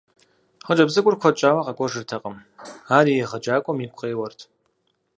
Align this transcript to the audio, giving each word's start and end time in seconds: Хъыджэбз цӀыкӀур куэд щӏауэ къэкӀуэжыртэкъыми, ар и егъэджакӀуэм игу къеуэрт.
Хъыджэбз 0.65 0.91
цӀыкӀур 0.95 1.15
куэд 1.21 1.35
щӏауэ 1.39 1.61
къэкӀуэжыртэкъыми, 1.65 2.43
ар 2.97 3.05
и 3.11 3.15
егъэджакӀуэм 3.23 3.81
игу 3.85 3.97
къеуэрт. 3.99 4.39